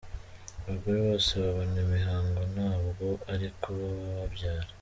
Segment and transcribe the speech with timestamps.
[0.63, 4.69] Abagore bose babona imihango ntabwo ariko baba babyara.